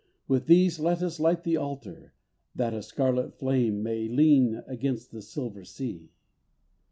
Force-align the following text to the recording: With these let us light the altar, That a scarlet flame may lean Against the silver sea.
With 0.27 0.47
these 0.47 0.79
let 0.79 1.03
us 1.03 1.19
light 1.19 1.43
the 1.43 1.57
altar, 1.57 2.15
That 2.55 2.73
a 2.73 2.81
scarlet 2.81 3.37
flame 3.37 3.83
may 3.83 4.07
lean 4.09 4.63
Against 4.65 5.11
the 5.11 5.21
silver 5.21 5.63
sea. 5.63 6.09